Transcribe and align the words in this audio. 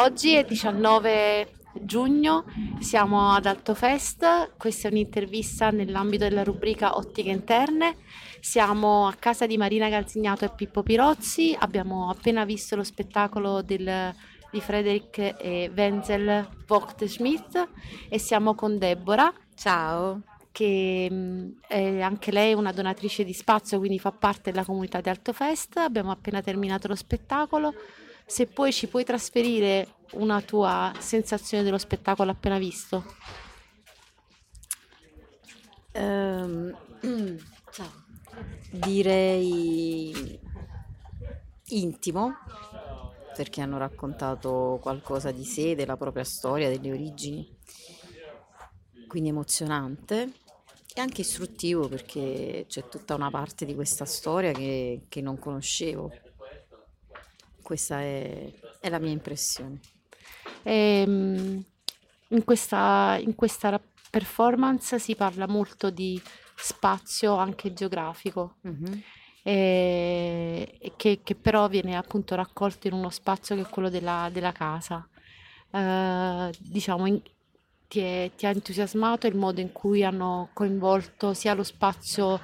Oggi 0.00 0.34
è 0.34 0.44
19 0.44 1.54
giugno, 1.80 2.44
siamo 2.78 3.32
ad 3.32 3.46
Altofest, 3.46 4.52
questa 4.56 4.86
è 4.86 4.92
un'intervista 4.92 5.70
nell'ambito 5.70 6.22
della 6.22 6.44
rubrica 6.44 6.96
Ottiche 6.96 7.30
Interne. 7.30 7.96
Siamo 8.38 9.08
a 9.08 9.14
casa 9.14 9.44
di 9.48 9.56
Marina 9.56 9.88
Calzignato 9.88 10.44
e 10.44 10.50
Pippo 10.54 10.84
Pirozzi, 10.84 11.56
abbiamo 11.58 12.10
appena 12.10 12.44
visto 12.44 12.76
lo 12.76 12.84
spettacolo 12.84 13.60
del, 13.60 14.14
di 14.52 14.60
Frederick 14.60 15.34
e 15.36 15.68
Wenzel 15.74 16.48
Vogt 16.64 17.04
Schmidt 17.04 17.68
e 18.08 18.18
siamo 18.20 18.54
con 18.54 18.78
Deborah. 18.78 19.32
Ciao 19.56 20.22
che 20.52 21.08
mh, 21.10 21.58
è 21.66 22.00
anche 22.02 22.30
lei 22.30 22.54
una 22.54 22.70
donatrice 22.70 23.24
di 23.24 23.32
spazio, 23.32 23.78
quindi 23.78 23.98
fa 23.98 24.12
parte 24.12 24.52
della 24.52 24.64
comunità 24.64 25.00
di 25.00 25.08
Altofest. 25.08 25.78
Abbiamo 25.78 26.12
appena 26.12 26.40
terminato 26.40 26.86
lo 26.86 26.94
spettacolo. 26.94 27.74
Se 28.28 28.46
poi 28.46 28.74
ci 28.74 28.88
puoi 28.88 29.04
trasferire 29.04 29.94
una 30.12 30.42
tua 30.42 30.92
sensazione 30.98 31.64
dello 31.64 31.78
spettacolo 31.78 32.30
appena 32.30 32.58
visto. 32.58 33.02
Um, 35.94 36.76
ciao. 37.72 37.90
Direi 38.70 40.38
intimo, 41.68 42.34
perché 43.34 43.62
hanno 43.62 43.78
raccontato 43.78 44.78
qualcosa 44.82 45.30
di 45.30 45.46
sé, 45.46 45.74
della 45.74 45.96
propria 45.96 46.24
storia, 46.24 46.68
delle 46.68 46.92
origini, 46.92 47.48
quindi 49.06 49.30
emozionante 49.30 50.32
e 50.94 51.00
anche 51.00 51.22
istruttivo 51.22 51.88
perché 51.88 52.66
c'è 52.68 52.88
tutta 52.90 53.14
una 53.14 53.30
parte 53.30 53.64
di 53.64 53.74
questa 53.74 54.04
storia 54.04 54.52
che, 54.52 55.06
che 55.08 55.22
non 55.22 55.38
conoscevo. 55.38 56.12
Questa 57.68 58.00
è, 58.00 58.50
è 58.80 58.88
la 58.88 58.98
mia 58.98 59.10
impressione. 59.10 59.78
E, 60.62 61.02
ehm, 61.06 61.64
in, 62.28 62.44
questa, 62.44 63.18
in 63.20 63.34
questa 63.34 63.78
performance 64.10 64.98
si 64.98 65.14
parla 65.14 65.46
molto 65.46 65.90
di 65.90 66.18
spazio 66.56 67.34
anche 67.34 67.74
geografico. 67.74 68.54
Mm-hmm. 68.66 68.98
E, 69.42 70.92
che, 70.96 71.20
che, 71.22 71.34
però 71.34 71.68
viene 71.68 71.94
appunto 71.94 72.34
raccolto 72.34 72.86
in 72.86 72.94
uno 72.94 73.10
spazio 73.10 73.54
che 73.54 73.60
è 73.60 73.68
quello 73.68 73.90
della, 73.90 74.30
della 74.32 74.52
casa. 74.52 75.06
Uh, 75.70 76.50
diciamo, 76.60 77.04
in, 77.04 77.20
ti, 77.86 78.00
è, 78.00 78.30
ti, 78.34 78.46
ha 78.46 78.48
entusiasmato 78.48 79.26
il 79.26 79.36
modo 79.36 79.60
in 79.60 79.72
cui 79.72 80.02
hanno 80.04 80.48
coinvolto 80.54 81.34
sia 81.34 81.52
lo 81.52 81.64
spazio 81.64 82.40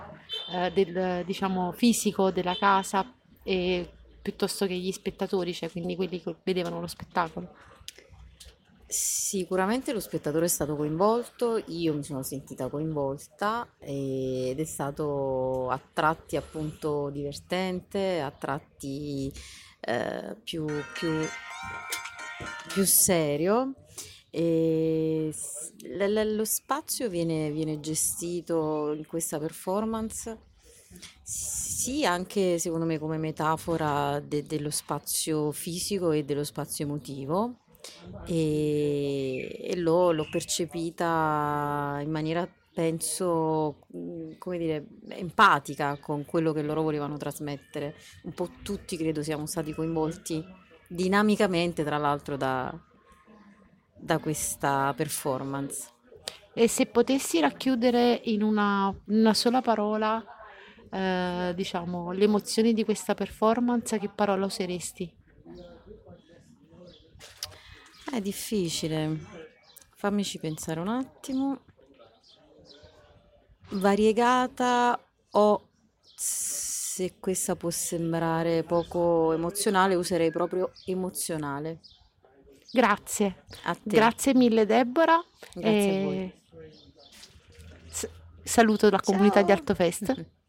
eh, 0.53 0.70
del, 0.70 1.25
diciamo, 1.25 1.72
fisico 1.72 2.31
della 2.31 2.56
casa 2.56 3.11
e, 3.42 3.88
piuttosto 4.25 4.67
che 4.67 4.75
gli 4.75 4.91
spettatori, 4.91 5.53
cioè 5.53 5.70
quindi 5.70 5.97
quelli 5.97 6.22
che 6.22 6.34
vedevano 6.44 6.80
lo 6.80 6.86
spettacolo? 6.86 7.55
Sicuramente 8.86 9.92
lo 9.92 10.00
spettatore 10.00 10.47
è 10.47 10.48
stato 10.48 10.77
coinvolto, 10.77 11.62
io 11.66 11.92
mi 11.92 12.03
sono 12.03 12.22
sentita 12.22 12.69
coinvolta 12.69 13.69
ed 13.78 14.58
è 14.58 14.64
stato 14.64 15.69
a 15.69 15.78
tratti 15.92 16.36
appunto 16.36 17.11
divertente, 17.11 18.22
a 18.22 18.31
tratti 18.31 19.31
eh, 19.81 20.36
più, 20.42 20.64
più, 20.94 21.12
più 22.72 22.84
serio 22.86 23.75
e 24.31 25.34
lo 25.83 26.44
spazio 26.47 27.11
viene, 27.11 27.50
viene 27.50 27.78
gestito 27.78 28.94
in 28.94 29.06
questa 29.06 29.38
performance 29.38 30.53
sì, 31.23 32.05
anche 32.05 32.59
secondo 32.59 32.84
me 32.87 32.98
come 32.98 33.19
metafora 33.19 34.20
de- 34.20 34.42
dello 34.45 34.70
spazio 34.70 35.53
fisico 35.53 36.12
e 36.12 36.25
dello 36.25 36.45
spazio 36.45 36.84
emotivo 36.84 37.61
e, 38.25 39.61
e 39.62 39.77
l'ho, 39.77 40.12
l'ho 40.12 40.27
percepita 40.31 41.98
in 42.03 42.11
maniera, 42.11 42.48
penso, 42.72 43.77
come 44.39 44.59
dire, 44.59 44.87
empatica 45.09 45.99
con 46.00 46.25
quello 46.25 46.53
che 46.53 46.62
loro 46.62 46.82
volevano 46.82 47.16
trasmettere. 47.16 47.94
Un 48.22 48.32
po' 48.32 48.49
tutti 48.62 48.97
credo 48.97 49.22
siamo 49.22 49.47
stati 49.47 49.72
coinvolti 49.75 50.43
dinamicamente, 50.88 51.84
tra 51.84 51.99
l'altro, 51.99 52.37
da, 52.37 52.72
da 53.97 54.19
questa 54.19 54.93
performance. 54.97 55.88
E 56.53 56.69
se 56.69 56.87
potessi 56.87 57.41
racchiudere 57.41 58.21
in 58.25 58.43
una, 58.43 58.94
una 59.06 59.34
sola 59.34 59.61
parola, 59.61 60.22
eh, 60.94 61.53
diciamo, 61.56 62.12
le 62.12 62.22
emozioni 62.22 62.72
di 62.72 62.84
questa 62.84 63.15
performance, 63.15 63.99
che 63.99 64.09
parola 64.09 64.47
useresti? 64.47 65.12
È 68.12 68.21
difficile, 68.21 69.19
fammici 69.97 70.38
pensare 70.38 70.78
un 70.78 70.87
attimo. 70.87 71.62
Variegata 73.71 75.05
o 75.32 75.69
se 76.15 77.16
questa 77.19 77.56
può 77.56 77.71
sembrare 77.71 78.62
poco 78.62 79.32
emozionale, 79.32 79.97
userei 79.97 80.31
proprio 80.31 80.71
emozionale. 80.87 81.81
Grazie. 82.71 83.47
Grazie 83.82 84.34
mille 84.34 84.65
Deborah. 84.65 85.25
Grazie 85.55 86.00
a 86.00 86.05
voi. 86.05 86.32
S- 87.88 88.09
saluto 88.44 88.91
la 88.91 89.00
comunità 89.00 89.37
Ciao. 89.37 89.44
di 89.44 89.53
Altofest. 89.53 90.26